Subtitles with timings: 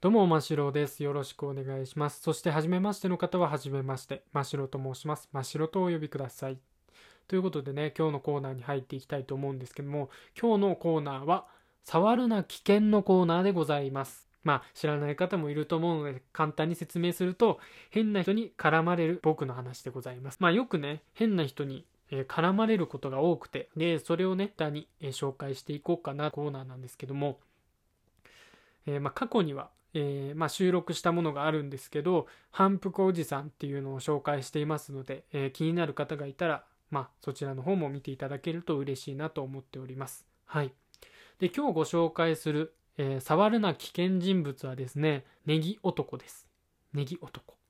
[0.00, 1.02] どうも、ましろです。
[1.02, 2.22] よろしくお願いします。
[2.22, 4.22] そして、はじめましての方は、はじめまして。
[4.32, 5.28] ましろと申します。
[5.30, 6.56] ましろとお呼びください。
[7.28, 10.08] ということでね、今日のコーナーに入っていきたいと思うんですけども、
[10.40, 11.44] 今日のコーナーは、
[11.84, 14.26] 触るな危険のコーナーでございます。
[14.42, 17.60] まあ、知らない方もいると思うので、簡単に説明すると、
[17.90, 20.38] 変な人に絡まれる僕の話でございます。
[20.40, 27.38] まあ、よくね、変な人に絡まれることが多くて、で、それをね、下に、紹介していこうかなコーナーなんですけども、
[28.86, 40.26] えー、まあ、過去には、えー、まあ、収録したものがあるんですけど、反復おじさんっていうのを紹介していますので、えー、気になる方がいたら、まあ、そちらの方も見ていただけると嬉しいなと思っております。
[40.46, 40.72] はい。
[41.38, 46.46] で、今日ご紹介する、えー、触るな危険人物はですね、ネギ男です。
[46.92, 47.60] ネギ男。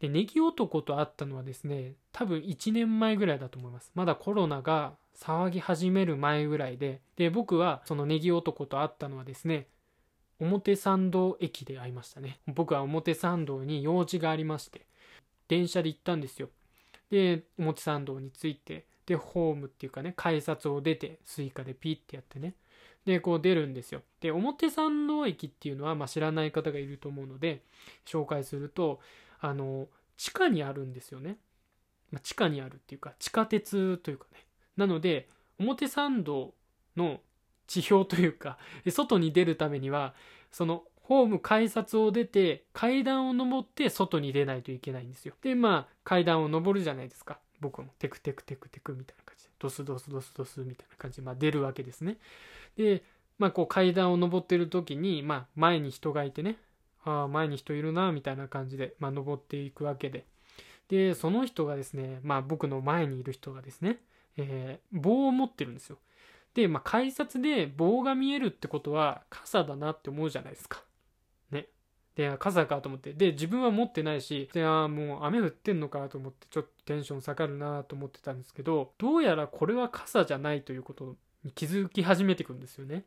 [0.00, 3.92] で、ネギ男と会ったのはですね、多分1年前ぐらいだと思います。
[3.94, 9.68] まだコロナが騒ぎ始める前ぐらいで、で、僕はそのネギ男と会ったのはですね、
[10.40, 12.40] 表参道駅で会いましたね。
[12.46, 14.86] 僕は表参道に用事がありまして、
[15.48, 16.48] 電車で行ったんですよ。
[17.10, 22.54] で、表参道に着いて、で、ホームっていうかね、改札を出て、 Suica でピッてやってね。
[23.04, 24.02] で、こう出るんですよ。
[24.20, 27.64] で、表参道駅っていうのは、まあ、知らない方がいると思うので、
[28.06, 29.00] 紹介すると、
[29.40, 31.38] あの、地下にあるんですよね。
[32.10, 34.46] まあ、地下にあるっていうか、地下鉄というかね。
[34.76, 35.28] なので、
[35.58, 36.54] 表参道
[36.96, 37.20] の
[37.70, 38.58] 地表というか、
[38.90, 40.14] 外に出るためには、
[40.50, 45.34] そのホーム改札を出て階段を登って外に出ないといけないんですよ。
[45.40, 47.38] で、まあ階段を登るじゃないですか。
[47.60, 52.18] 僕もテクテクテクテクみたいな感じで、ドスドスドスドスみたいな感じで、まあ出るわけですね。
[52.76, 53.04] で、
[53.38, 56.56] まあこう階段を登ってる時に、まあ前に人がいてね、
[57.04, 60.26] ああ、前に人いるな、みたいな感じで、まあ登っていくわけで。
[60.88, 63.98] で、その人がですね、まあ僕の前にいる人がですね、
[64.36, 65.98] えー、棒を持ってるんですよ。
[66.54, 70.82] で、まあ、改札で棒が見えるってことは傘だなって思うじゃないですか。
[71.50, 71.68] ね。
[72.16, 73.12] で、傘かと思って。
[73.12, 83.04] で、自分は持ってないし、で、あもう雨降ってんのかと思って、ちょっとテンション下がるなと思ってたんですけど、どうやらこれは傘じゃないということに気づき始めてくるんですよね。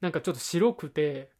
[0.00, 1.30] なんかちょっと白くて、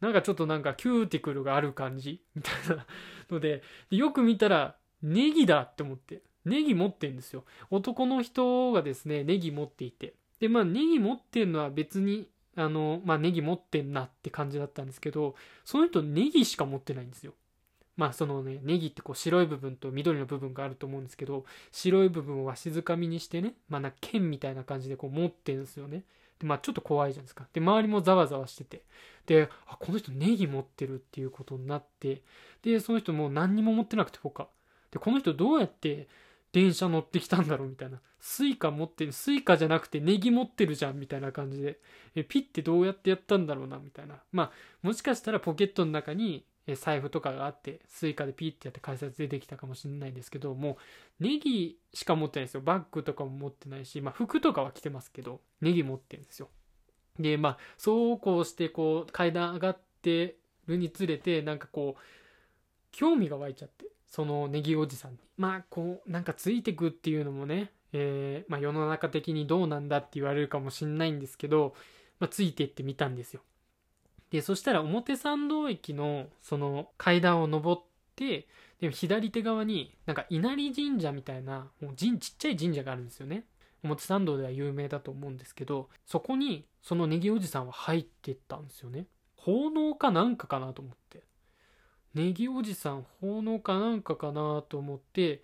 [0.00, 2.86] なんかちょっとなんかキューティクルがある感じみたいな
[3.30, 6.22] ので、よく見たらネギだって思って。
[6.44, 7.44] ネギ持ってんですよ。
[7.70, 10.14] 男の人がですね、ネギ持っていて。
[10.40, 15.34] で、まあ、ネギ持ってんのは別に、あの、まあ、ネギ持ってんなって感じだったんですけど、
[15.64, 17.34] その人ネギしか持ってないんですよ。
[17.96, 26.04] まあ、そのね、ネギってこう白い部分と緑の部分があると思うんですけど、白い部分をわしづかみにしてね、まあ、な剣みたいな感じでこう持ってるんですよね。
[26.38, 27.48] で、まあ、ちょっと怖いじゃないですか。
[27.52, 28.82] で、周りもざわざわしてて。
[29.26, 32.22] で、あ、この人ネギ持ってるっていうことになって、
[32.62, 34.48] で、その人もう何にも持ってなくて他。
[34.92, 36.08] で、この人どうやって
[36.52, 38.00] 電車乗ってきたんだろうみたいな。
[38.20, 41.78] Suica 持ってる、 Suica じゃなくてネギ持ってるじゃんみたいな感じで、
[42.14, 44.16] え、ピッてどうやってやったんだろうなみたいな。
[44.32, 46.44] まあ、もしかしたらポケットの中に
[46.74, 50.78] 財布とかがあって、 Suica でピッてやって改札出てきたかもしれないんですけど、も
[51.20, 52.60] うネギしか持ってないですよ。
[52.60, 56.50] バッグとかも持ってないし、まあ服とかは着てますけど、ネギ持ってるんですよ。
[57.18, 62.00] で、まあ、そうこうしてこう階段上がってるにつれて、なんかこう、
[62.90, 63.86] 興味が湧いちゃって。
[64.08, 65.18] そのネギおじさんに。
[65.36, 71.74] まあ、こう、なんかついてくっていうのもね、えー、まあ世の中的にどうなんだって言われるかもしんないんですけど、
[72.20, 73.40] まあついてってみたんですよ。
[74.30, 77.82] で、そしたら表参道駅のその階段を登っ
[78.14, 78.46] て、
[78.80, 83.44] でも左手側になんか稲荷神社みたいな、もう神、ちっちゃい神社があるんですよね。
[83.82, 89.06] 表参道では有名だと思うんですけど、そこにそのネギおじさんは入ってったんですよね。
[89.36, 91.22] 奉納かなんかかなと思って。
[92.18, 95.42] ネギおじさん奉納かなんかかなと思って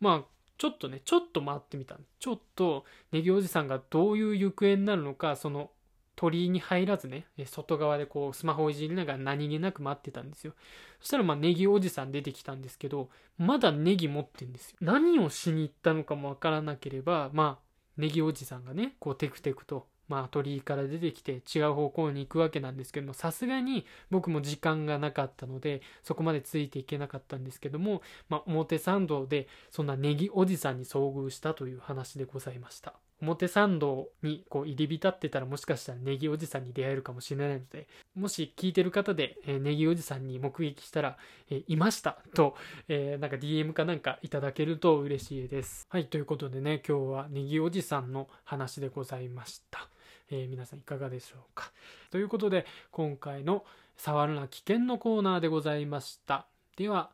[0.00, 5.70] まあちょっとねちょっと待ってみたちょっとネギおじさんがどういう行方になるのかその
[6.14, 10.52] 鳥居に入らずね外側でこうスマホをいじりながら何気なく待ってたんですよ。
[11.00, 14.76] そしたらまあネギおじさん出てきたんですけどまだネギ持ってんですよ。
[14.80, 17.64] 何をしに行ったのかもわからなければまあ
[17.96, 32.94] ネギおじさんがねこうテクテクとまあ、鳥居から出てきて違う方向に行くわけなんですけども、さすがに僕も時間がなかったので、そこまでついていけなかったんですけども、まあ、表参道でそんなネギおじさんに遭遇したという話でございました。
[33.20, 41.16] 表参道にこう入り浸ってたらもしかしたらネギおじさんに出会えるかもしれないので、もし聞いてる方で、えー、ネギおじさんに目撃したら、
[41.50, 42.56] えー、いましたと、
[42.88, 45.86] えー、なんか DM かなんかいただけると嬉しいです。
[45.88, 49.88] はい、ということでね、今日はネギおじさんの話でございました。
[50.30, 51.72] えー、皆さんいかがでしょうか。
[52.10, 53.64] ということで、今回の
[53.96, 56.46] 触るな危険のコーナーでございました。
[56.76, 57.10] では、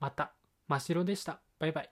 [0.00, 0.32] また。
[0.68, 1.40] 真っ白でした。
[1.58, 1.80] バイバイ。